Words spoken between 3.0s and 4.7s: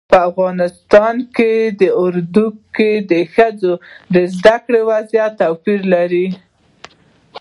د ښځو د زده